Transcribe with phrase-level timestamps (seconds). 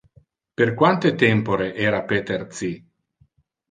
[0.59, 2.71] Per quante tempore era Peter ci?